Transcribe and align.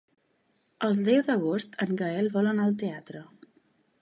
El 0.87 1.03
deu 1.09 1.21
d'agost 1.29 1.79
en 1.87 1.95
Gaël 2.01 2.33
vol 2.39 2.53
anar 2.53 2.67
al 2.71 2.77
teatre. 2.85 3.23